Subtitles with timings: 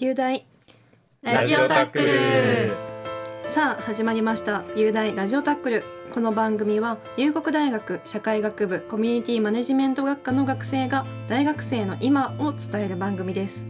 [0.00, 0.46] 雄大。
[1.22, 2.72] ラジオタックル。
[3.48, 4.62] さあ始まりました。
[4.76, 5.82] 雄大ラジオタックル。
[6.14, 13.66] この番組は龍谷大学社会学部コミュニティマネジメント学科の学生が大学生の今を伝える番組です。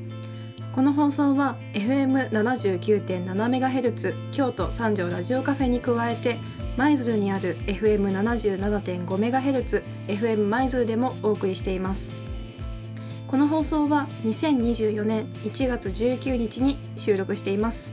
[0.75, 6.37] この放送は FM79.7MHz 京都三条ラジオカフェに加えて
[6.77, 12.28] 舞鶴にある FM77.5MHz FM 舞鶴でもお送りしています
[13.29, 17.93] この放送は2024年1月19日に収録しています、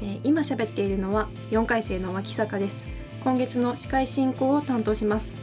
[0.00, 2.88] えー今喋っているのは4回生の脇坂です。
[3.24, 5.38] 今月の司会進行を担当します、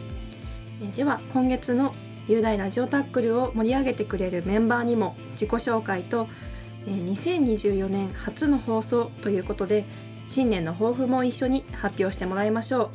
[0.81, 1.93] えーでは今月の
[2.29, 6.29] 雄大ラジオタックルを盛り上げてくれるメンバーにも自己紹介と、
[6.87, 9.83] えー2024年初の放送ということで
[10.29, 12.89] 新年の抱負も一緒に発表してもらいましょう、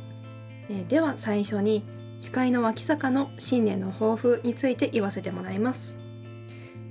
[0.71, 1.83] えーでは最初に
[2.21, 5.95] 司会の脇坂の新年の抱負について言わせてもらいます、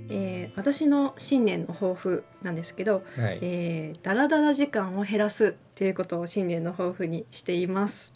[0.09, 3.39] えー私の新年の抱負なんですけど、はい。
[3.41, 8.11] えー、だらだら時間を減らすっていうことを新年の抱負にしています、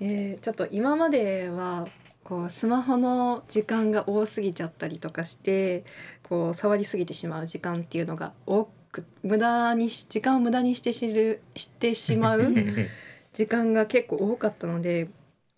[0.00, 1.88] えーちょっと今までは
[2.24, 5.84] こうスマホの時間が多すぎちゃったりとかして
[6.22, 12.54] こう触りすぎてしまう時間っていうのが多く無駄にし時間を無駄にしてしるしてしまう
[13.34, 15.08] 時間が結構多かったので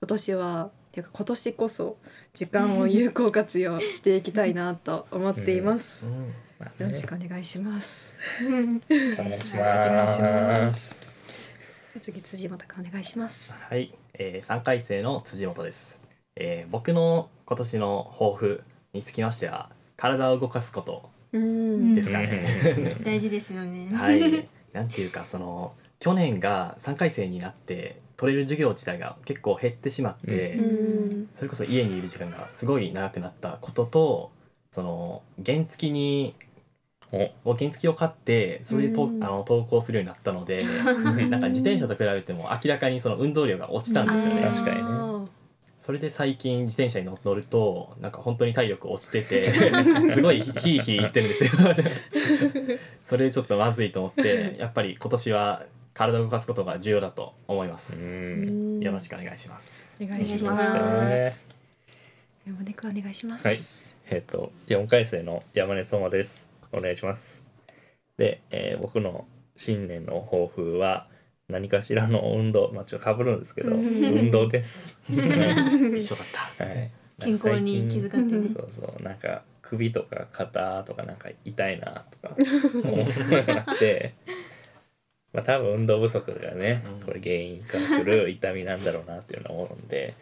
[0.01, 1.97] 今年はっていうか今年こそ
[2.35, 6.07] 時間を有効活用していきたいなと思っています。
[6.07, 6.13] ま
[6.61, 8.15] あねよろしくお願いします。
[8.41, 9.59] お願いしま。
[9.59, 11.27] ます
[12.01, 13.57] 次辻本君お願いします。
[13.69, 16.01] はい、えー、3回生の辻本です、
[16.37, 23.89] えー、僕の今年の抱負につきましては体を動かすことうんですかね、大事ですよね。
[23.93, 31.29] はい なんていうかその去年が3回生になって取れる授業自体が結構減ってしまって、うん。
[31.35, 34.31] それこそ家にいる時間がすごい長くなったことと
[34.71, 36.35] その原付に
[37.45, 39.23] お、原付を買ってそれでと、うん。
[39.23, 40.65] あの登校するようになったので
[41.29, 44.43] なんか自転車と比べても明らかにその運動量が落ちたんですよね。
[44.43, 44.53] うん。
[44.53, 44.83] 確かにね。
[44.83, 45.25] あ
[45.85, 49.53] それで最近自転車に乗乗るとなんか本当に体力落ちてて
[50.13, 51.51] すごいヒーヒー言ってるんですよ。
[53.03, 55.63] それちょっとまずいと思ってやっぱり今年は
[55.95, 58.17] 体を動かすことが重要だと思いまうす、
[58.81, 60.55] よろしくお願いしますお願いしま。
[60.55, 61.37] ますね
[62.47, 63.47] 山根君お願いします。
[63.47, 63.59] はい。
[64.11, 66.51] えっ、と四回生の山根相馬です。
[66.73, 67.47] お願いします。
[68.19, 69.25] で、えー僕の
[69.57, 71.07] 新年の抱負は
[71.49, 75.01] 何かしらの運動、まあちょっと被るんですけど、うん運動です。
[75.09, 76.27] 一緒だっ
[76.59, 76.91] たはい。
[77.21, 78.49] 健康に気遣ってね。
[78.53, 82.37] そうそうなんか首とか肩とかなんか痛いなとか
[82.85, 84.15] 思って
[85.35, 87.07] まあ多分運動不足がねうん。
[87.07, 90.15] これ原因からくる痛みなんだろうなっていうのを思うんで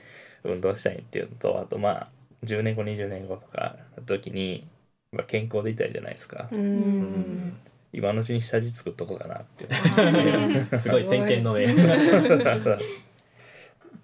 [0.42, 2.08] 運動したいっていうのとあとまあ
[2.44, 4.66] 10年後20年後とかの時に、
[5.12, 6.48] まあ、健康でいたいじゃないですか。
[6.50, 6.76] ううん。
[6.78, 7.56] ん。
[7.92, 9.68] 今のうちに下地作っとこうかなって
[10.78, 11.66] すごい先見の明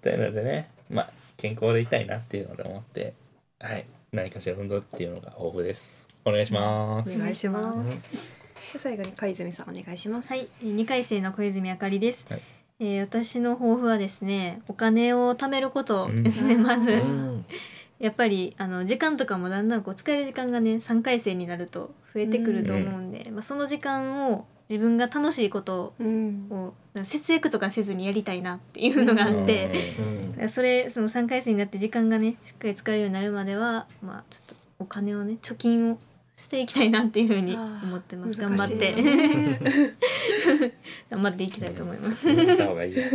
[0.01, 3.13] というのでねまあ健康でいたいなっていうので思って
[3.59, 3.85] はい。
[4.11, 6.07] 何かしら運動っていうのが豊富です。
[6.25, 8.38] お願いします、お願いします。
[8.73, 10.31] で最後に海泉さんお願いします。
[10.31, 12.25] はい、二回生の小泉あかりです。
[12.29, 12.41] はい
[12.81, 16.57] えー私の抱負はですね、お金を貯めることですね。
[16.57, 17.45] まず、うん
[17.99, 26.47] やっぱりあの時間とかもだんだんこう使える時間がね、三回生になると増えてくると思うんで、まあその時間を自分が楽しいことうん。
[26.49, 29.95] を節約とかせずにやりたいなっていうのがあって。
[29.99, 35.99] うん それその3回生になって時間がねしっかり使えるようになるまではまあちょっとお金をね貯金を
[36.39, 38.39] していきたいなっていうふうに思ってます。
[38.39, 38.95] 頑張って。
[41.11, 42.29] 頑張っていきたいと思います。
[42.29, 43.03] うんした方がいいよ。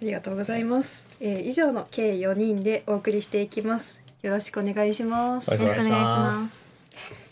[0.00, 1.08] ありがとうございます。
[1.18, 4.00] えー以上の計4人でお送りしていきます。
[4.22, 5.50] よろしくお願いします。
[5.50, 6.88] はいよろしくお願いします。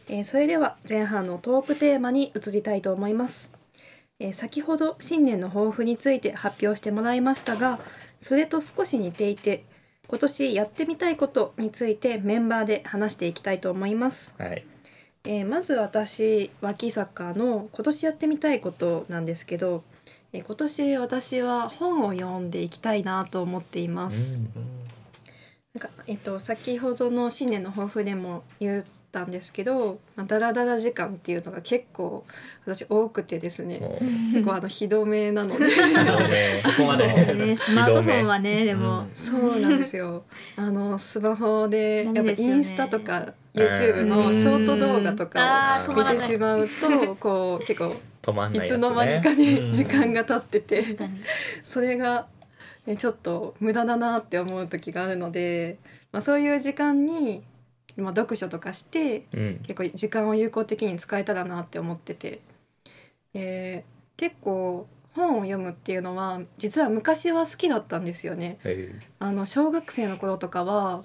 [0.08, 3.52] えーそれでは前半のトークテーマに移りたいと思います、
[4.18, 7.78] えー先ほど新年の抱負について発表してもらいましたが
[8.20, 9.64] それと少し似ていて
[10.12, 14.62] 今年やってみたいことについてメンバーで話していきたいと思います、はい。
[15.24, 19.82] えーまず私脇坂の今年やってみたいことなんですけど、
[20.34, 24.38] えー今年私は本を読んでいきたいなと思っています、
[25.72, 32.24] なんかえっと先ほどの新年の抱負でも言ったんですけど、まあ、ダラダラ時間っていうのが結構
[32.64, 33.98] 私多くてですねも
[34.32, 35.64] 結構あのひどめなので。
[35.66, 37.06] うね そこまで。
[37.34, 40.24] ねスマートフォンはねでも、そうなんですよ。
[40.56, 48.76] あのスマホでやっぱインスタとか YouTube のショート動画とかを見てしまうとこう結構止まんないやつね。
[48.78, 49.72] いつの間にかうねん。
[49.72, 50.82] 時間が経ってて
[51.62, 52.26] それが、
[52.86, 55.76] ね、ちょっと無駄だなって思う時があるので、
[56.12, 57.42] まあ、そういう時間に
[57.96, 59.60] まあ、読書とかしてうん。
[59.66, 62.40] 結構時間を有効的に使えたらなって思ってて、
[63.34, 68.58] えー結構本を読むっていうのは実は昔は好きだったんですよね。
[68.64, 71.02] へあの小学生の頃とかは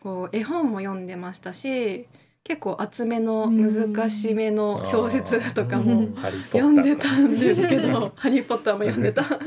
[0.00, 2.06] こう絵本も読んでましたし
[2.42, 6.08] 結構厚めの難しめの小説とかえも
[6.50, 9.22] 読んでたんですけど「ハリー・ポッター」も読んでた。
[9.22, 9.36] ハ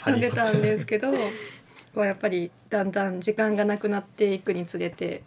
[0.00, 1.12] 読んでたんですけど
[1.94, 5.22] こうやっぱりだんだん時間がなくなっていくにつれて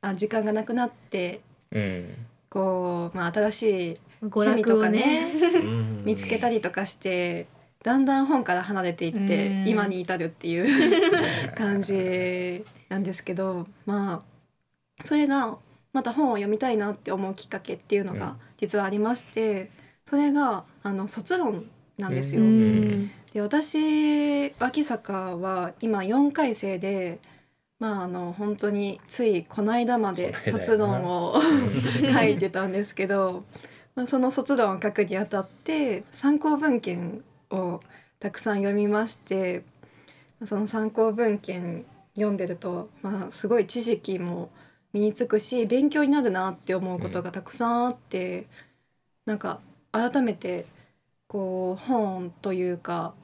[0.00, 1.40] あ時間がなくなって
[1.70, 5.32] うんこう、まあ、新しい娯趣味とかねね
[5.62, 7.46] うん 見つけたりとかして
[7.82, 9.68] だんだん本から離れていってうん。
[9.68, 11.06] 今に至るっていう
[11.54, 15.56] 感じなんですけどまあそれが
[15.92, 18.18] また本を読みたいなって思うきっかけっていうのうん。
[18.18, 19.70] が実はありまして
[20.04, 21.64] それがあの卒論
[21.96, 22.42] なんですよ。
[23.32, 27.18] うんで私脇坂は今4回生で
[27.78, 31.40] まああの本当についこの間まで卒論を
[32.14, 33.44] 書いてたんですけど、
[33.94, 37.80] まあ、その卒論を書くにあたって参考文献を
[38.20, 39.64] たくさん読みまして
[40.44, 44.50] その参考文献読んでると、まあ、すごい知識も
[44.92, 48.46] 身につくし勉強になるなって思うことがたくさんあって、
[49.24, 50.66] なんか改めて
[51.32, 53.14] こう本というか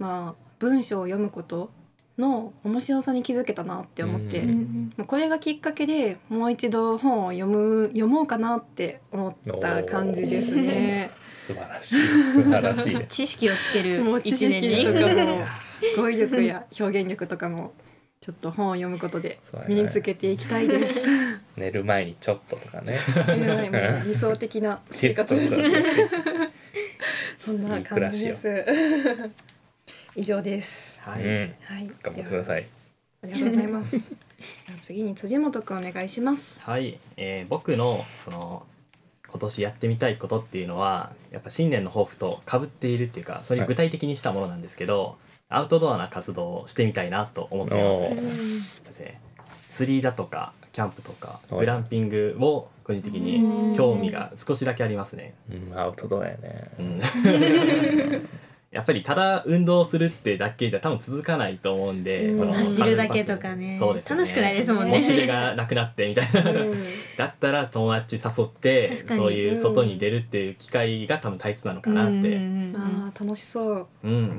[0.00, 1.70] まあ文章を読むこと
[2.18, 11.12] の面白さに気づけたなって思って、うんまあこれがきっかけでもう一度本を読む読もうかなって思った感じですね。
[11.46, 12.94] 素晴らしい素晴らしい。
[12.96, 15.44] ね 知識をつけるもう知一年識とにかも
[15.96, 17.72] 語彙力や表現力とかも
[18.20, 21.04] ちょっと本を読むことで身につけていきたいです。
[21.56, 22.96] 寝る前にちょっととかね。
[22.96, 25.34] はいもう理想的な生活
[27.44, 28.64] そんな感じです。
[30.16, 30.98] 以上です。
[31.02, 31.86] はい、うんはい。
[31.86, 32.62] 頑張ってください。
[32.62, 32.64] い
[33.22, 34.16] ありがとうございます。
[34.80, 36.62] 次に辻本くんお願いします。
[36.62, 38.66] はい、えー僕のその
[39.28, 45.18] 今年やってみたいことっていうのはやっぱ新年の抱負と被っているっていうかそれを具体的にしたものなんですけど、
[45.48, 48.00] アウトドアな活動をしてみたいなと思っています。
[48.00, 48.14] そう
[48.86, 49.20] ですね
[49.68, 55.34] 釣りだとかキャンプとかはいグランピングを個人的に興味が少しだけありますね。
[55.50, 55.78] うん。
[55.78, 56.66] アウトドアやね。
[56.78, 57.00] うん。
[58.74, 62.36] やっぱりただ運動するってだけじゃ多分続かないと思うんで、うん。
[62.36, 63.76] その走るだけとかね。
[63.78, 64.20] そうですよね。
[64.20, 64.98] 楽しくないですもんね。
[64.98, 66.42] モチベがなくなってみたいな。
[67.16, 72.24] だったら友達誘ってそういう外に出るっていう機会が多分大切なのかなって、うん。
[72.24, 72.30] うん。
[72.30, 73.86] うんああ楽しそう。
[74.02, 74.36] うん、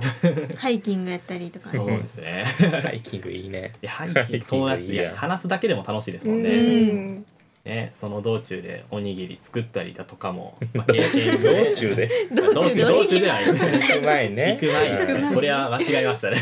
[0.58, 1.70] ハイキングやったりとか。
[1.70, 2.44] そうねですね。
[2.84, 3.72] ハイキングいいね。
[3.82, 7.24] いやハイキング友達で話すだけでも楽しいですうもんね。
[7.66, 7.70] ん。
[7.70, 12.10] ねその道中でおにぎり作ったりだとかも、 まあ、経験道中で？
[12.32, 13.34] 道道中道中では。
[13.36, 13.72] ないですね。
[13.88, 14.30] 行く前。
[14.30, 14.90] にね行く前。
[15.16, 15.34] にね。
[15.34, 16.38] これは間違えましたね。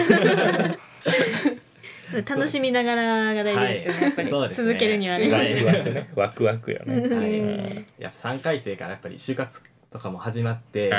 [2.28, 4.32] 楽しみながらが大事ですよね、やっぱり。
[4.32, 4.50] ね。
[4.52, 6.10] 続けるにはね、はいワクワクね。
[6.16, 7.16] ワクワクよね。
[7.16, 7.40] はい。
[7.40, 10.94] うんやっぱ3回生からやっぱり就活とかも始まって、うん。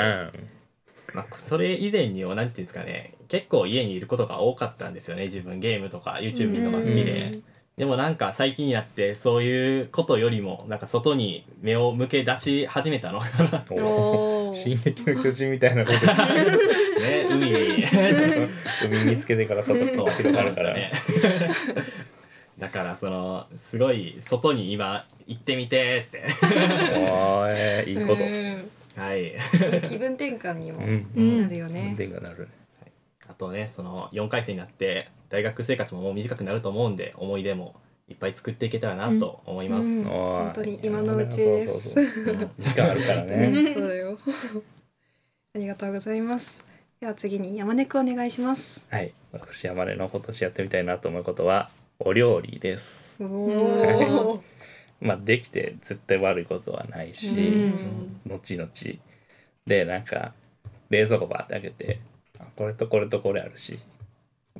[1.13, 3.13] まあ、それ以前には何ていうんですかね。
[3.29, 5.25] 結構家にいることが多かったんですよね。
[5.25, 7.11] 自分ゲームとか YouTube 見るのが好きで。
[7.11, 7.43] うん
[7.77, 13.65] でもなんか最近になってそういうことよりもなんか外に目を向け出し始めたのかな。
[13.69, 14.57] おおー。
[14.57, 16.05] 進撃の巨人みたいなこと。
[16.05, 17.85] ね 海に
[18.85, 20.73] 海見つけてから外そう広がるから。
[20.73, 20.91] ね
[22.57, 26.23] だからそのすごい外に今行ってみてって。
[26.97, 28.23] おーいいこと。
[28.23, 29.33] うんはい。
[29.83, 31.07] 気分転換にもうん。
[31.13, 31.93] うんなるよね。
[31.97, 32.47] 電がなる
[33.27, 37.75] あとねその4回生になって大学生活ももう短くなると思うんで思い出も
[38.07, 40.07] いっぱい作っていけたらなと思います、うん。
[40.07, 41.89] おー本当に今のうちです。
[41.93, 42.49] そうそうそう。
[42.59, 43.47] 時間あるからうね。
[43.47, 44.17] ん そうだよ。
[45.55, 46.63] ありがとうございます。
[46.99, 48.85] では次に山根くんお願いします。
[48.89, 49.13] はい。
[49.31, 53.23] 私山根の今年やってみたいなと思うことはお料理です。
[53.23, 54.43] おお。
[55.01, 58.21] まあできて絶対悪いことはないし、うん。
[58.27, 58.69] 後々。
[59.65, 60.33] でなんか
[60.89, 61.99] 冷蔵庫バーって開けて
[62.39, 63.79] あこれとこれとこれあるし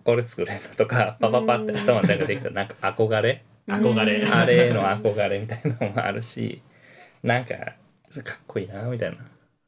[0.05, 3.43] これ作れんのとかパパパって頭の中でできたなんか憧れ？
[3.67, 6.61] 憧れ、あれへの憧れみたいなのもあるし
[7.23, 7.73] なんかかっ
[8.45, 9.17] こいいなみたいな。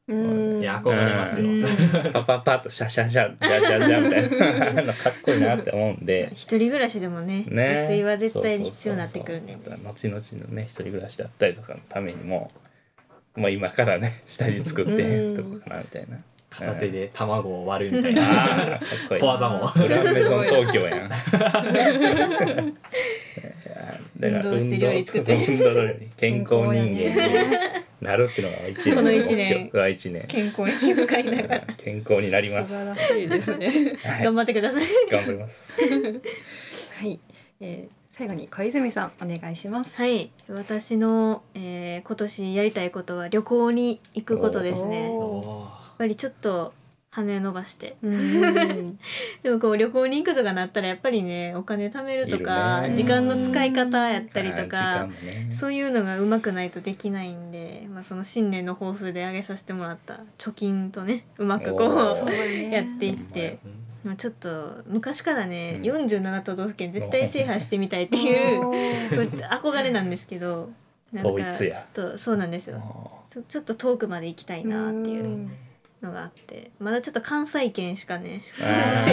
[0.09, 0.61] うん。
[0.61, 2.13] いや憧れますよ、うん。
[2.13, 6.29] パパパッとシャシャシャジャジャジャみたいなのかっこいいなって思うんで。
[6.33, 7.69] 一人暮らしでもねね。
[7.69, 10.11] 自炊は絶対に必要になってくるんでそうそうそう。
[10.13, 12.51] 後々のね一人暮らしだったりとかのためにも
[13.35, 15.35] もう今からね下地作ってうん。
[15.35, 18.79] とこかなみたいな片手で卵を割るみたいな。
[19.19, 19.71] 小技も。
[19.75, 21.09] グランメゾン東京やん。
[24.19, 25.35] だから運動して料理作って。
[25.35, 25.73] 運動
[26.17, 27.15] 健康人間に
[28.01, 29.69] なるっていうのが一年この一年。
[29.71, 30.25] が一年。
[30.27, 31.61] 健康に気遣いながら。
[31.77, 32.73] 健康になります。
[32.73, 33.97] 素晴らしいですね。
[34.03, 34.23] はい。
[34.23, 34.81] 頑張ってください。
[35.11, 35.73] 頑張ります。
[35.73, 37.19] はい。
[37.61, 40.01] えー最後に小泉さんお願いします。
[40.01, 40.31] はい。
[40.49, 45.11] 私の、えー今年やりたいことは旅行に行くことですね
[45.97, 46.73] ぱりちょっと
[47.09, 47.97] 羽伸ばして。
[48.03, 48.97] うん。
[49.41, 55.47] でもこう旅行に行くとかなったらやっぱりねお金貯めるとか時間の使い方やったりとかね。
[55.51, 62.71] そういうのがうまくないとできないんで、まあ、その新年の抱負で挙げさせてもらった貯金とねうまくこう。
[62.71, 63.59] やっていって、
[64.03, 68.61] まあ、ちょっと昔からね、47都道府県絶対制覇してみたいっていう
[69.49, 70.69] 憧れなんですけど
[71.11, 72.81] なんかちょっとそうなんですよ。
[73.47, 75.49] ちょっと遠くまで行きたいなっていう
[76.07, 78.63] のがあってまだちょっと関西圏しかね制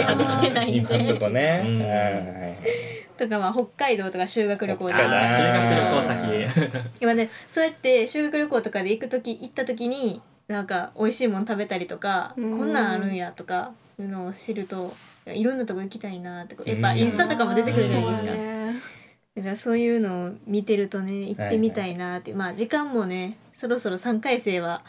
[0.03, 0.97] 覇できてないんで。
[0.97, 1.63] 今んとこね。
[1.65, 1.79] うん。
[1.81, 4.99] はいとかまあ北海道とか修学旅行とか。
[4.99, 5.37] ー。
[5.37, 6.89] 修学旅行先。
[6.99, 12.57] 今ねそうやって修学旅行とかで行く時行った時になんか美味しいもの食べたりとかうん。
[12.57, 14.93] こんなんあるんやとかいうのを知ると
[15.27, 18.31] いろんなとこ行きたいなってやっぱうんインスタとかも出てくるじゃないですか。
[18.31, 18.95] そう
[19.35, 24.83] だからそういうのを見てるとね行ってみたいなっていう、まあ時間もねそろそろ3回生は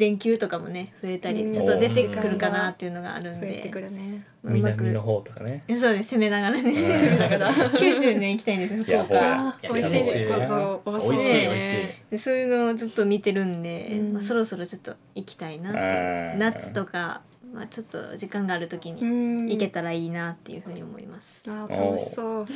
[0.00, 1.36] 全休とかもね増えたうん。
[1.36, 4.24] りちょっと出てくるかなっていうのがあるん増えてくでるね。
[4.42, 5.62] まあうまく南の方とかね。
[5.76, 6.70] そうです攻めながらね。
[6.70, 7.76] うん。
[7.76, 9.58] 九州ね行きたいんですよ福岡。
[9.62, 12.10] 美味しいこと多そう美味しい美味しい。
[12.12, 14.12] でそういうのをずっと見てるんで、うん。
[14.14, 17.20] まあ、そろそろちょっと行きたいなって夏とか、
[17.52, 19.46] まあ、ちょっと時間がある時にうん。
[19.48, 22.46] 行けたらいいなっていうふうに思います、あー楽しそう。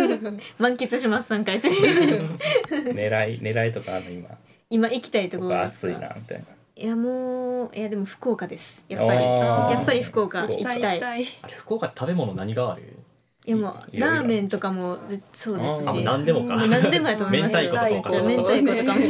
[0.58, 1.70] 満喫します3回戦。
[2.96, 4.38] 狙い狙いとかあるの今？
[4.70, 6.44] 今行きたいとこころですこ暑いかなみたいな
[6.76, 8.84] いやもういやでも福岡です。
[8.88, 9.24] やっぱり。
[9.24, 9.70] あー。
[9.74, 10.80] やっぱり福岡行きたい。
[10.80, 11.26] 行きたい。
[11.42, 12.98] あれ福岡食べ物何がある？
[13.46, 14.98] いやもういろいろラーメンとかも
[15.32, 15.88] そうですし。
[15.88, 16.56] あもう何でもか。
[16.56, 17.62] もう何でもやと思いますよ。
[17.62, 19.00] 明太子とか明太子とかも。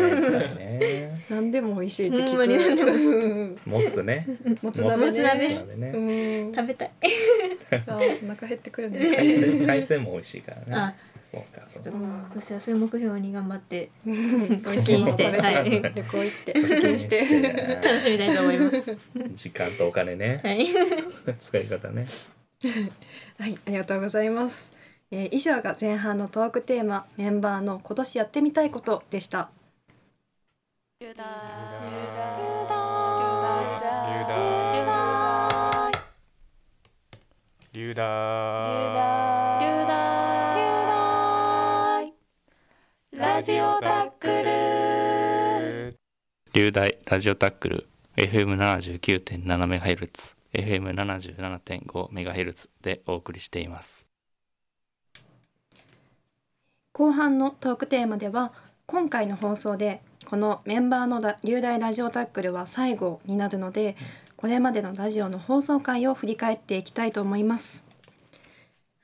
[0.57, 2.29] ね何でも美味しいって聞く。
[2.33, 3.15] ほんまに何でも美味しい。
[3.15, 4.27] うんもつね。
[4.61, 4.97] もつ鍋。
[4.99, 5.07] ね。
[5.07, 5.55] もつ鍋。
[5.55, 5.77] 鍋。
[5.77, 6.55] ねうん。
[6.55, 6.91] 食べたい。
[7.87, 9.17] あーお腹減ってくるね。
[9.17, 10.65] 海鮮海鮮も美味しいからね。
[10.71, 10.95] あ
[11.43, 15.71] 今年はそういう目標に頑張って貯貯金してはい。
[15.71, 16.53] 旅行行って。
[16.53, 17.21] 貯金して。
[17.83, 18.97] 楽しみたいと思います。
[19.35, 20.41] 時間とお金ね。
[20.43, 20.69] はい。
[21.41, 22.07] 使い方ね。
[23.39, 24.71] はい、ありがとうございます。
[25.11, 29.51] えー以上が前半のトークテーマメンバーの今年やってみたいことでした。
[37.73, 39.14] 流大
[43.45, 45.99] ジオタックル。
[46.55, 47.87] 流大ラジオタックル。
[48.17, 54.07] FM79.7MHz FM77.5MHz でお送りしています。
[56.95, 58.55] 後半のトークテーマでは
[58.87, 63.95] 今回の放送でこのメンバーのラ流大ラジオタックルは最後になるので
[64.39, 67.84] これまでのラジオの放送回を振り返っていきたいと思います。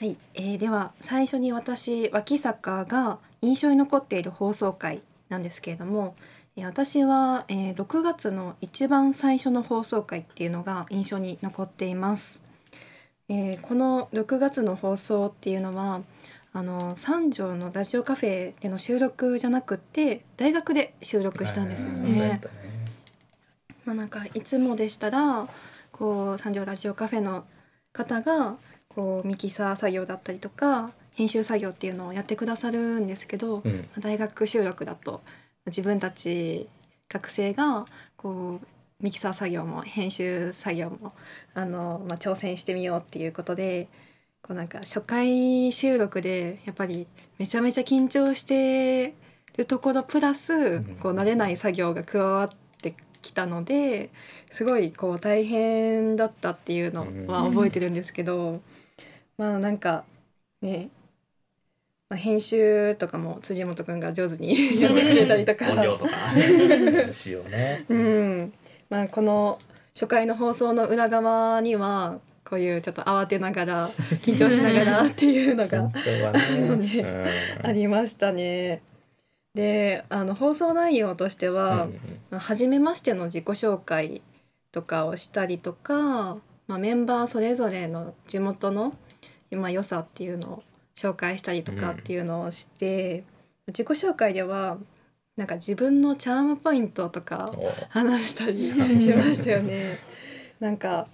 [0.00, 6.16] はい、えーでは最初に私脇坂が印象に残っている放送回なんですけれども、
[6.56, 12.42] えー私は、えー6月の一番最初の放送回っていうのが印象に残っています。
[13.28, 16.00] えーこの6月の放送っていうのは
[16.54, 21.92] あの三条のラジオカフェでの収録じゃなくって大学で収録したんですよ。
[21.92, 22.40] ね
[23.84, 25.46] まあなんかいつもでしたら
[25.92, 27.44] こう三条ラジオカフェの
[27.92, 28.56] 方が
[28.94, 33.88] こうミキサー作業だったりとか編集作業っていうのをやってくださるんですけど、うん。
[33.98, 35.20] 大学収録だと
[35.66, 36.68] 自分たち
[37.08, 38.66] 学生がこう
[39.02, 41.12] ミキサー作業も編集作業も
[41.54, 43.88] あの、まあ、挑戦してみようっていうことで
[44.42, 47.06] こうなんか初回収録でやっぱり
[47.38, 49.14] めちゃめちゃ緊張して
[49.56, 50.84] るところプラスん。
[51.00, 54.10] こう慣れない作業が加わってきたので
[54.50, 58.60] すごいこう大変だったっていうのは覚えてるんですけど、
[59.40, 60.04] まあなんか
[60.60, 60.90] ね
[62.10, 65.64] まあ、編集とかも辻本くんが上手にやってくれたりとか。
[65.70, 67.84] 音量とかね。
[67.88, 68.52] うん。
[68.90, 69.60] まあ、この
[69.94, 73.88] 初回の放送の裏側にはこういうちょっと慌てながら
[74.26, 75.90] 緊張しながらっていうのがね
[76.58, 77.26] うん
[77.62, 78.82] ありましたね。
[79.54, 82.00] であの放送内容としては、うん。
[82.30, 84.20] まあ初めましての自己紹介
[84.72, 88.94] とかをしたりとか、まあ、メンバーそれぞれの地元の
[89.50, 90.62] 今良さっていうのを
[90.96, 93.24] 紹介したりとかっていうのをして、
[93.68, 94.78] 自己紹介では
[95.36, 98.74] なんか自分のチャームポイントとかお話したりし
[99.14, 99.98] ましたよね。
[100.60, 101.08] なんか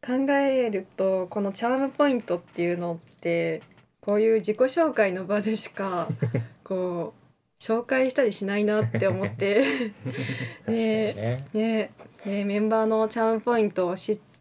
[0.00, 3.62] 考えるとこのチャームポイントっていうのって
[4.00, 6.08] こういう自己紹介の場でしか
[6.62, 9.64] こう紹介したりしないなって思って。
[10.68, 11.44] ね。
[11.52, 11.90] ね。
[12.24, 12.44] ね。
[12.44, 14.33] メンバーのチャームポイントを知って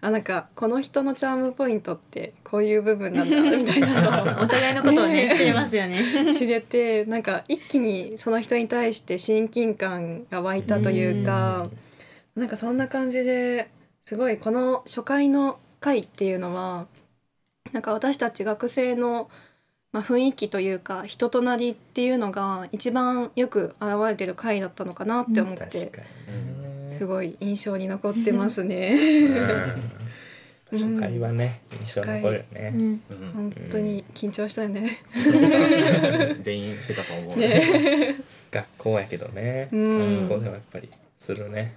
[0.00, 4.24] あなんかこの人のチャームポイントってこういう部分なんだみたいな。
[4.34, 6.02] の お互いのことをね知れますよね。
[6.28, 11.66] を 知れてなんか一気にその人に対して親近感が湧いたというか
[12.36, 13.68] なんかそんな感じで
[14.04, 16.86] すごいこの初回の回っていうのは
[17.72, 19.30] なんか私たち学生の、
[19.92, 26.88] まあ、雰囲気というか人となりっていうのが一番よく現れてる回だったのかなって思って、確かにね。
[26.90, 28.94] すごい印象に残ってますね。
[30.72, 30.78] うん。
[30.78, 32.72] 初回はね印象残るよね。
[32.74, 32.80] うん。
[32.80, 33.32] うん。
[33.34, 34.98] 本当に緊張したよね。
[36.40, 38.16] 全員してたと思う、ね。
[38.50, 39.68] 学校やけどね。
[39.72, 40.28] うん。
[40.28, 41.74] 学校でもやっぱりするね。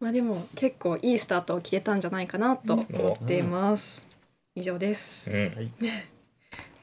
[0.00, 4.06] まあでも結構いいスタートを切れたんじゃないかなと思っています。
[4.54, 5.30] 以上です。
[5.30, 6.13] でう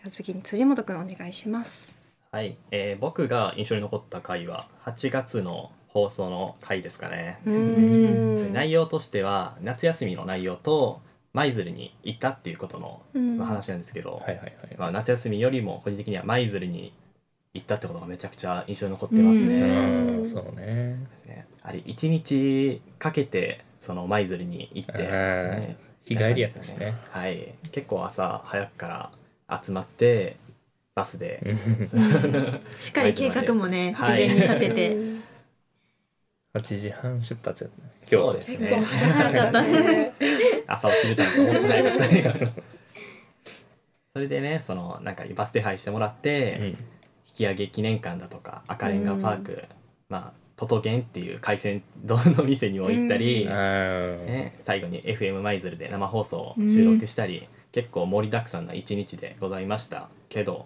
[0.03, 1.95] んは次に辻本くんお願いします。
[2.31, 11.01] はい、えー僕が印象に残った回は8月の放送の回ですかね、内容としては夏休みの内容と
[11.33, 13.01] 舞鶴に行ったっていうことの、
[13.43, 14.53] 話なんですけど、はいはいはい。
[14.77, 16.93] まあ、夏休みよりも個人的には舞鶴に
[17.53, 20.21] 行ったってことがめちゃくちゃ印象に残ってますうね。
[20.21, 20.97] んそうね。
[21.63, 26.95] あれ1日かけてその舞鶴に行って、ね日帰りやったしね。
[27.09, 27.53] はい。
[27.71, 29.11] 結構朝早くから
[29.61, 30.37] 集まって
[30.95, 31.41] バスで。
[32.77, 34.97] しっかり計画もね事はい前に立てて。
[36.53, 37.91] 8時半出発やったね。
[38.03, 40.13] そうです結構ね早かったね。
[40.67, 42.53] 朝起きるためと思ってないかったね
[44.13, 46.77] それでねそのなんかバス手配してもらって、うん。
[47.31, 49.63] 引き上げ記念館だとか赤レンガパーク、
[50.09, 54.25] まあトトゲンっていう海鮮丼の店にも行ったり、あー。
[54.25, 60.65] ね、最後に FM 舞鶴で生放送を収録したり、結構盛りだくさんな一日でございましたけど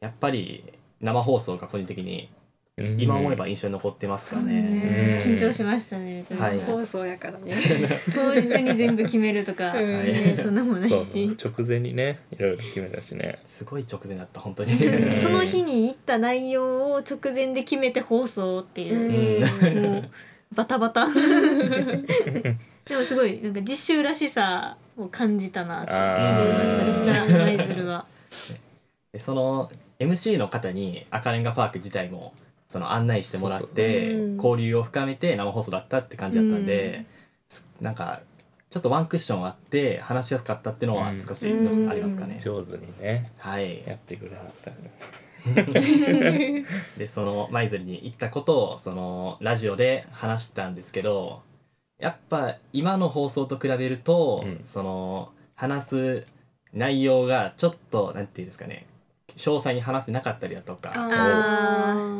[0.00, 0.64] やっぱり
[1.00, 2.30] 生放送が個人的に
[2.78, 3.00] うん。
[3.00, 4.62] 今思えば印象に残ってますかね。
[4.62, 6.16] ねうん緊張しましたね。
[6.16, 6.58] めちゃめちゃ、はい。
[6.60, 7.54] 放送やからね。
[8.14, 9.74] 当日に全部決めるとか、
[10.42, 11.36] そんなもんないし。
[11.42, 13.40] 直前にねいろいろ決めたしね。
[13.44, 14.74] すごい直前だった本当に。
[14.74, 15.14] ん。
[15.14, 19.44] その日に行った内容を直前で決めて放送っていう、
[19.76, 19.82] うん。
[19.82, 20.10] もう
[20.54, 21.06] バタバタ。
[21.12, 26.00] でもすごいなんか実習らしさを感じたなと思
[26.50, 28.06] いましためっちゃ舞鶴は。
[29.12, 32.32] でその MC の方に赤レンガパーク自体も
[32.68, 34.20] その案内してもらってそうそう。
[34.22, 34.36] うん。
[34.36, 37.04] 交流を深めて生放送だったって感じだったんで、
[37.48, 38.20] すなんか
[38.70, 41.20] ちょっとワンクッションあって話しやすかったっていうのはうん。
[41.20, 42.40] 少しうんありますかね。
[42.42, 43.86] 上手にねはい。
[43.86, 44.70] やってくれはった
[46.96, 51.42] で その舞鶴に行ったことをそのラジオで話したんですけど
[52.02, 54.60] やっぱ今の放送と比べると、うん。
[54.64, 56.26] その話す
[56.74, 58.86] 内容がちょっとなんていうんですかね
[59.36, 61.08] 詳細に話せなかったりだとか。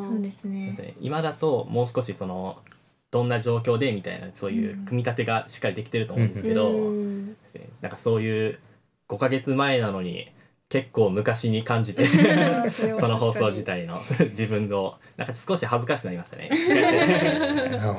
[0.07, 0.67] そうですね。
[0.67, 0.95] ですね。
[1.01, 2.63] 今だともう少しその
[3.11, 7.35] どんな状況でみたいなそういう組み立てがしっかりできてると思うんですけど、うん。
[7.35, 7.69] ですね。
[7.81, 8.61] なんかそういう
[9.09, 10.31] 5ヶ月前なのに
[10.69, 12.07] 結構昔に感じて
[12.99, 16.49] その放送自体の 自分のなんか少し恥ずかしくなりましたね。
[17.83, 17.93] あ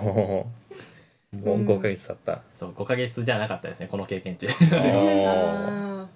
[1.34, 6.04] もうもう5ヶ月経った、そう5ヶ月じゃなかったですねこの経験中 あー。
[6.04, 6.10] あ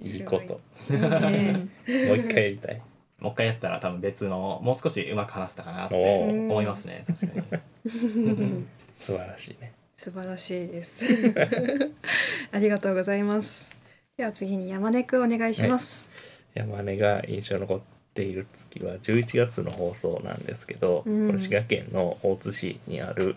[0.00, 0.60] いいこと。
[0.90, 1.68] ね
[2.06, 2.82] もう一回やりたい。
[3.18, 7.62] もう一回やったら多分別のもう少しうまく話せたかなって思いますね確かに。
[7.90, 8.64] ー
[8.96, 9.72] 素晴らしいね。
[9.96, 11.04] 素晴らしいです。
[12.52, 13.72] ありがとうございます。
[14.16, 16.08] では次に山根くんお願いします。
[16.54, 17.80] 山根が印象に残っ
[18.14, 21.26] ている月は11月の放送なんですけど、うん。
[21.26, 23.36] これ滋賀県の大津市にある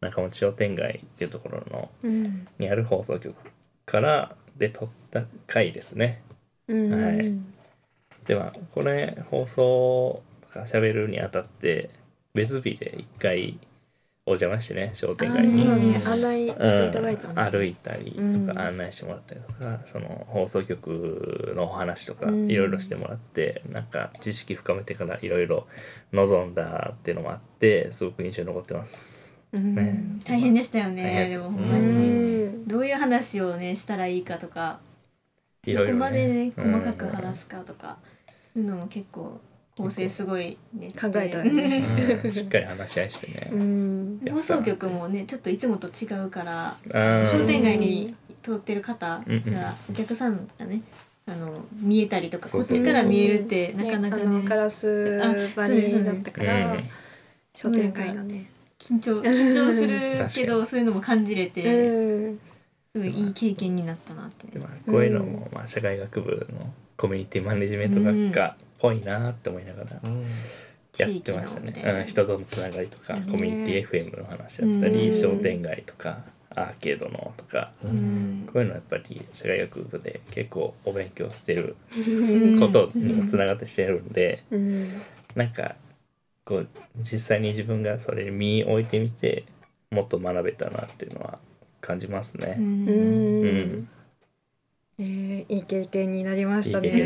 [0.00, 2.46] 中町商店街っていうところのうん。
[2.58, 3.34] にある放送局
[3.84, 6.22] からで撮った回ですね。
[6.68, 6.90] うん。
[6.92, 7.34] はい
[8.26, 11.90] ではこれ放送とか喋るにあたって
[12.34, 13.58] 別日で一回
[14.26, 17.50] お邪魔してね商店街にね、案内していただいたうん、ね。
[17.50, 25.66] 歩いたりとか、うん案内してもらったりとかその放送局のお話とかうんいろいろしてもらって、なんか知識深めてからいろいろ
[26.12, 29.29] 望んだっていうのもあってすごく印象に残ってます。
[29.52, 29.74] うん。
[29.74, 30.02] ね。
[30.24, 32.68] 大変でしたよね、でもほうんまに、ん。
[32.68, 34.80] どういう話をねしたらいいかとか。
[35.66, 36.72] どこまでねうん。
[36.72, 37.98] 細かく話すかとか、
[38.52, 39.40] そういうのも結構
[39.76, 42.20] 構成すごいね考えたよね。
[42.24, 42.32] うん。
[42.32, 43.50] しっかり話し合いしてね。
[43.52, 44.20] うん。
[44.30, 47.26] 放送局もねちょっといつもと違うからうん。
[47.26, 50.82] 商店街に通ってる方がお客さんがね
[51.26, 55.20] あの見えたりとかこっちから見えるってなかなかあのねガラス
[55.54, 56.88] 張りだったからうん。
[57.54, 58.50] 商店街のね。
[58.80, 64.46] 緊張緊張する けどそういうのも感じれていいい経験になったなって。
[64.48, 70.24] でまあこういうのもまあ社会学部のコミュニティマネジメント学科っぽいなって思いながらうん。
[70.98, 71.72] やってましたね。
[72.00, 73.24] うん、人とのつながりとかね。
[73.30, 75.20] コミュニティ FM の話だったり、うん。
[75.20, 78.48] 商店街とかアーケードのとかうん。
[78.52, 82.58] こういうのはやっぱり社会学部で結構お勉強してるうん。
[82.58, 84.88] ことにもつながってしてるんでうん。
[85.36, 85.76] なんか
[86.50, 89.44] こう実際に自分がそれに身を置いてみて
[89.92, 91.38] もっと学べたなっていうのは
[91.80, 92.56] 感じますね。
[92.58, 92.86] ううん。
[93.82, 93.88] ん
[94.98, 96.88] えーいい経験になりましたね。
[96.88, 97.02] いい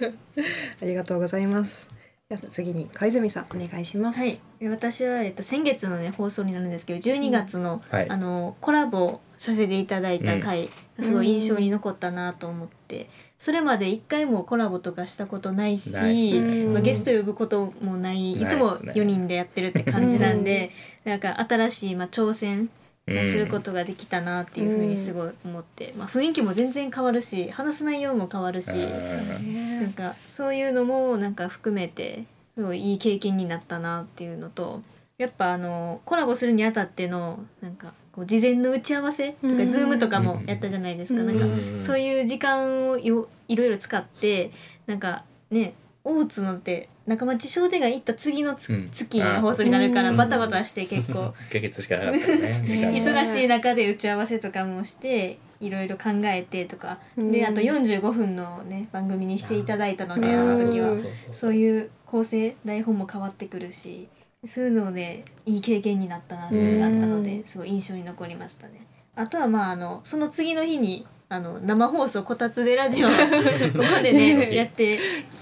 [0.00, 0.06] た。
[0.82, 1.90] ありがとうございます。
[2.30, 4.20] じゃあ次に小泉さんお願いします。
[4.20, 8.08] はい、私は、えっと、先月のね放送になるんですけど12月の,、はい。
[8.08, 16.66] あのコラボさせていただいた回がすごい印象に残ったなと思って、それまで一回もコラボとかしたことないしないですね。
[16.66, 18.92] まあ、ゲスト呼ぶこともないいつもないですね。
[18.94, 20.70] 4人でやってるって感じなんで、
[21.04, 22.70] なんか新しい、まあ、挑戦
[23.08, 28.72] うんすることができたなっていうふうにすごい思って、まあ、雰囲気も全然変わるし話す内容も変わるし。
[28.72, 29.80] うん。
[29.80, 32.24] なんかそういうのもなんか含めて
[32.56, 34.82] すごいいい経験になったなっていうのと
[35.18, 44.50] やっぱあのコラボするにあたってのなんかこう事前の打ち合わせとか、うんズームとかもやったじゃないですか、うんなんかうんそういう時間をよいろいろ使って
[44.86, 48.88] なんかね大津のって中町商店街行った次のつ、うん。
[48.90, 52.64] 月の放送になるからうんバタバタして結構1ヶ月しかなかったよね
[52.96, 57.30] 忙しい中で打ち合わせとかもしていろいろ考えてとか、うん。
[57.30, 60.90] であと45分のね番組にしていただいたので、うんあの時は。
[60.92, 64.08] うんそういう構成台本も変わってくるし
[64.44, 67.44] そういうのでいい経験になったなっていうのがあったので、うん。
[67.44, 68.86] すごい印象に残りましたね。
[69.14, 74.98] あとはまああのその次の日にあの生放送こたつでラジオここ でね やって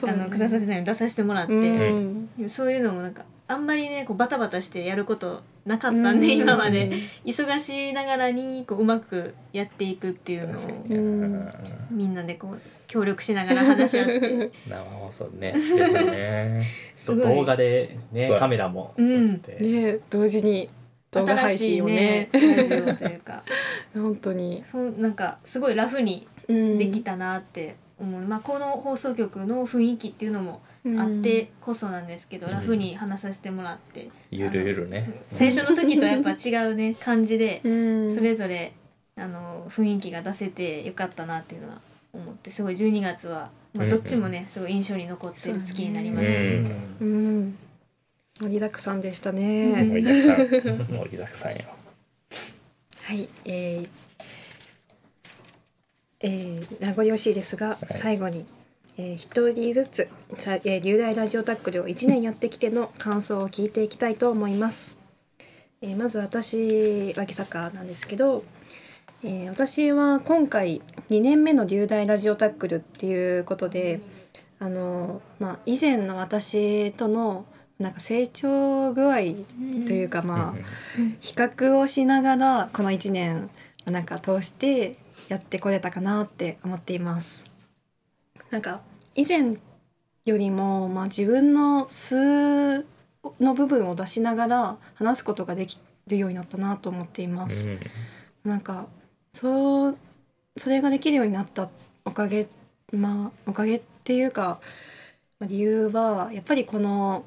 [0.07, 2.49] あのくださってたのに出させてもらって、うん。
[2.49, 6.91] そういうのもなんかあんまりねこうバタバタしてやることなかったんで、今まで。
[7.25, 10.63] 忙しいながらにこううまくやっていくっていうのを
[11.91, 14.51] みんなでこう協力しながら話し合って。
[14.69, 15.53] 生放送ね。
[15.53, 16.67] ね。
[17.07, 20.69] 動画でねカメラもうん撮って、ね同時に
[21.11, 22.29] 動画配信をね。
[22.33, 23.43] 新しいねラジオというか。
[23.95, 24.65] 本当に、
[24.99, 30.61] なんかすごいラフにうんできたなって思う、まあ、この放送局の雰囲気っていうのも
[30.99, 32.53] あってこそなんですけど、うん。
[32.53, 34.09] ラフに話させてもらって。
[34.31, 35.09] ゆるゆるね。
[35.33, 38.15] 最初の時とやっぱ違うね感じでうん。
[38.15, 38.73] それぞれ
[39.17, 41.81] あの雰囲気が出せてよかったなっていうのは
[42.15, 46.41] 思ってすごい12月は、まあ、うんどっちもねすごい印象に残ってる月になりました。
[46.41, 46.51] うね。
[46.51, 46.73] ん。
[47.01, 47.59] うん。
[48.41, 49.41] 盛りだくさんでした盛
[49.75, 50.77] ね、りだくさん。
[50.87, 51.59] 盛りだくさんよ。
[53.03, 53.89] はいえー
[56.21, 57.87] えー名残惜しいですが、い。
[57.91, 58.45] 最後に、
[58.97, 64.97] えー一人ずつさ、えー、流大ラジオタックルを1年やってきての感想を聞いていきたいと思います、
[65.83, 68.43] えーまず私脇坂なんですけど、
[69.27, 74.01] えー私は今回2年目の流大ラジオタックルっていうことで
[74.59, 77.47] あの、まあ、以前の私との
[77.79, 80.55] なんか成長具合というか、まあ、
[81.21, 83.49] 比較をしながらこの1年
[83.87, 84.97] なんか通して
[85.29, 87.45] やってこれたかなって思っています。
[88.51, 88.83] なんか
[89.15, 89.57] 以前
[90.27, 92.85] よりも、まあ、自分の素
[93.41, 97.71] の部分を出しながら話すことができるようになったなと思っています。
[98.45, 98.87] なんか
[99.35, 99.99] そう
[100.57, 101.69] それができるようになった
[102.05, 102.47] おかげ
[102.93, 104.61] まあおかげっていうか
[105.41, 107.25] 理由はやっぱりこの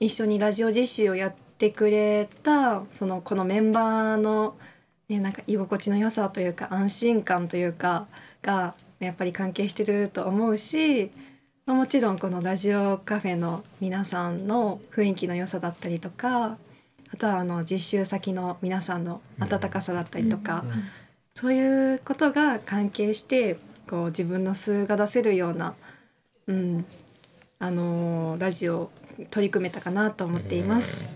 [0.00, 4.56] 一緒にラジオ実習をやってくれたそのこのメンバーの、
[5.08, 8.08] ね、なんか居心地の良さというか安心感というか
[8.42, 11.10] がやっぱり関係してると思うし
[11.66, 16.58] もちろんこのラジオカフェの皆さんの雰囲気の良さだったりとか
[17.12, 20.64] あとはあの実習先の皆さんの温かさだったりとか、
[21.36, 23.58] そういうことが関係して
[23.90, 25.74] こう自分の素が出せるような、
[26.46, 26.86] うん
[27.58, 28.90] あのーラジオを
[29.30, 31.10] 取り組めたかなと思っています。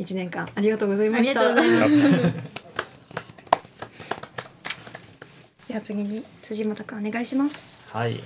[0.00, 1.54] 一年間ありがとうございあました。
[5.68, 7.78] では次に辻本くんお願いします。
[7.86, 8.20] はい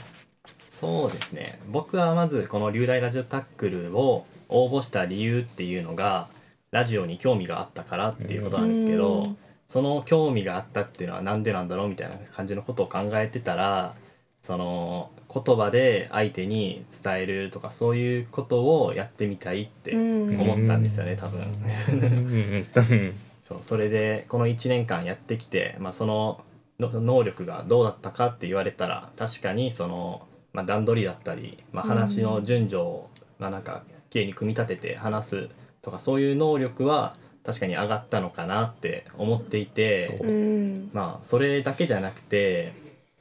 [0.70, 6.28] そうですね僕はまずこの流大ラジオタックルを応募した理由っていうのが
[6.70, 9.36] ラジオに興味があったからっていうことなんですけど、うん
[9.68, 13.94] その興味があったっていうのはなんでなんだろうみたいな感じのことを考えてたら
[14.42, 20.40] その言葉で相手に伝えるとかそういうことをやってみたいってうん。
[20.40, 21.40] 思ったんですよね多分。
[21.40, 23.14] うん。
[23.42, 26.40] そうそれでこの1年間やってきて、まあ、その
[26.78, 33.62] の能力がどうだったかって言われたら確かにその、まあ、段取りだったり、まあ、話の順序を、まあ、なん。
[33.62, 35.48] か綺麗に組み立てて話す
[35.82, 37.14] とかそういう能力は
[37.46, 40.26] 確かに上がったのかなって思っていてそう。
[40.26, 40.90] うん。
[40.92, 42.72] まあそれだけじゃなくて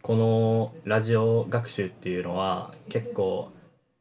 [0.02, 3.52] このラジオ学習っていうのは結構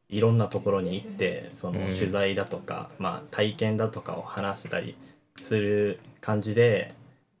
[0.09, 1.95] いろんなところに行ってそのうん。
[1.95, 4.95] 取材だとか、まあ、体験だとかを話したり
[5.37, 6.95] する感じで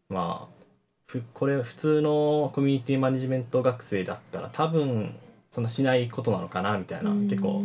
[0.09, 0.55] まあ
[1.07, 5.15] ふこれ普通のコミュニティマネジメント学生だったら多分
[5.49, 7.61] そんなしないことなのかなみたいな結構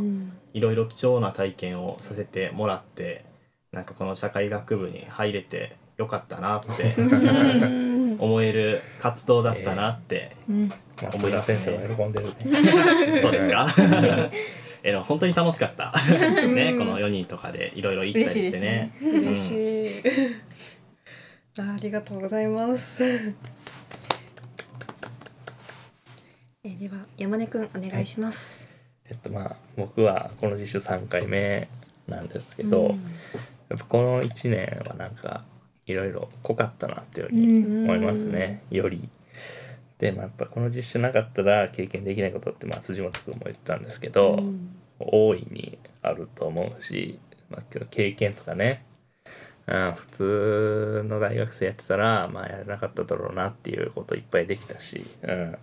[0.54, 3.24] いろいろ貴重な体験をさせてもらって
[3.72, 6.94] なんかこの社会学部に入れてよかったなって
[8.18, 10.72] 思える活動だったなって、うん。
[11.02, 12.34] 松田先生は喜んでるね。
[13.22, 13.66] そうですか？
[14.82, 15.92] えでも本当に楽しかった。
[16.48, 18.90] ねこの4人とかでいろいろ行ったりしてね。
[19.00, 19.90] 嬉しい。
[21.58, 23.04] あありがとうございます。
[26.64, 28.66] えーでは山根くんお願いします。
[29.08, 31.68] えっとまあ僕はこの実習3回目
[32.06, 32.94] なんですけど、
[33.70, 35.44] やっぱこの1年はなんか
[35.86, 39.08] いろいろ濃かったなっていうふうに思いますね、より。
[39.98, 44.42] で、まあ、やっぱこの実習なかったら経験できないことって、まあ、辻本君も言ってたんですけど、
[44.98, 48.84] 大いにあると思うし、まあ、経験とかね、
[49.66, 55.58] うん、普通の大学生やってたら、まあ、やらなかっただろうなっていうこといっぱいできたし、うん。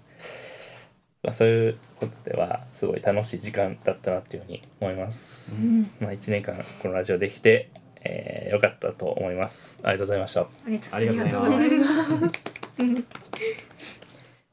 [1.24, 5.56] まあ、そういうことではすごい楽しい時間だったなっていうふうに思います。
[6.00, 7.70] まあ、1年間このラジオできて、
[8.04, 9.80] えー、よかったと思います。
[9.84, 10.42] ありがとうございました。
[10.42, 12.58] ありがとうございます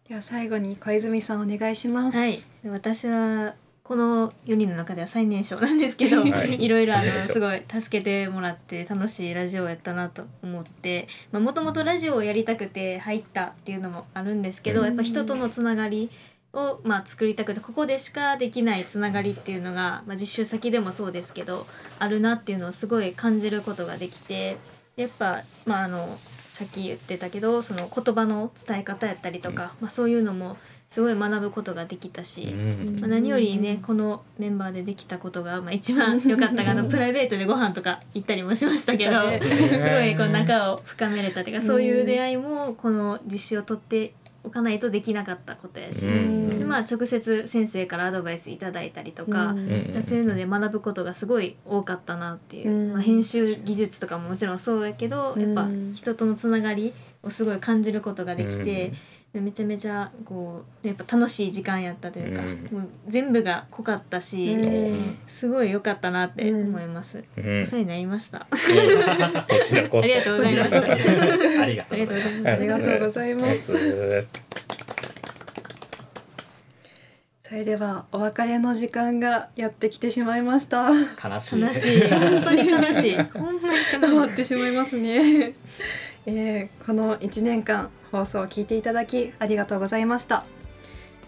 [0.08, 2.18] では最後に小泉さんお願いします。
[2.18, 16.10] はい、私はこの4人の中では最年少なんですけど、はいい、ろいろあのすごい助けてもらって楽しいラジオをやったなと思ってもともとラジオをやりたくて入ったっていうのもあるんですけど、やっぱ人とのつながり
[16.54, 21.66] を、まあ、作りたくてここでしかできないつながりっていうのが、まあ、実習先でもそうですけど
[21.98, 24.56] あるなっていうのをすごい感じることができて
[24.96, 26.18] やっぱまああの
[26.52, 30.56] さっき言ってたけどその言葉の伝え方やったりとか、まあ、そういうのも
[30.88, 33.00] すごい学ぶことができたし、うん。
[33.00, 40.14] まあ、何よりねこのメンバーでできたことが、まあ、一番良かったがあのプライベートでご飯とか行ったりもしましたけどすね。
[40.14, 46.58] ごいこう仲を深めれたというかそういう出会いもこの実習を取っておかないとできなかったことやし、うん。
[46.58, 49.54] でまあ直接先生からアドバイスいただいたりとか。
[50.00, 52.92] そういうので学ぶことがすごい多かったなっていう、うん。
[52.92, 55.94] まあ、編集技術とかももちろんそうやけど、やっぱうん。
[55.94, 58.92] 人とのつながりをすごい感じることができて、で
[59.40, 67.24] めちゃめちゃこうやっぱ楽しい時間やったというか、うんもう全部が濃かったし、うんすごい良かったなって思います。
[67.36, 68.46] うんお世話になりました。
[68.50, 68.56] こ
[69.64, 70.04] ちらこそ。
[70.04, 71.62] ありがとうございました。
[71.62, 73.58] ありがとうございますありがとうございます。
[73.60, 74.28] す。
[77.42, 80.90] それではお別れの時間がやってきてしまいました。
[80.90, 82.08] 悲しい悲しい。
[82.08, 83.16] 本当に悲しい。
[83.16, 84.18] ほんまに終悲しい。
[84.18, 85.54] わってしまいますね。
[86.26, 90.44] えーこの1年間放送を聞いていただきありがとうございました。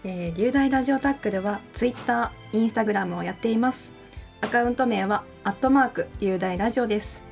[0.05, 3.93] えー、流大ラジオタックルはツイッター、インスタグラムをやっています。
[4.39, 7.23] アカウント名はアットマーク流大ラジオです。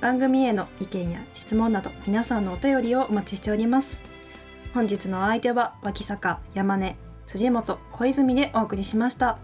[0.00, 4.02] 番組への意見や質問など皆さんのお便りをお待ちしております。
[4.72, 9.36] 本日のお相手は脇坂、山根、辻本、小泉でお送りしました。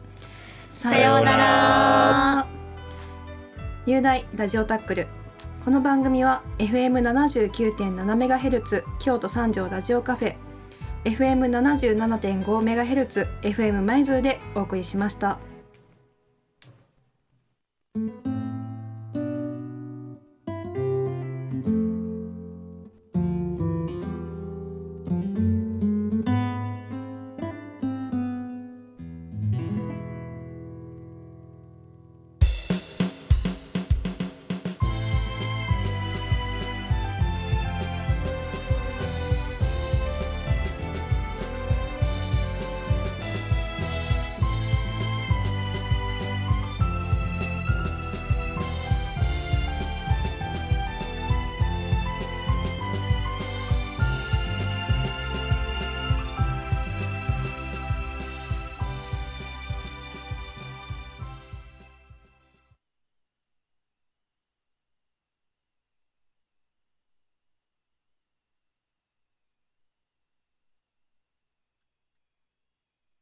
[0.71, 2.47] さようなら。
[3.85, 5.09] 入大ラジオタックル
[5.64, 10.35] この番組は FM79.7MHz 京都三条ラジオカフェ
[11.05, 15.38] FM77.5MHz FM 舞鶴でお送りしました。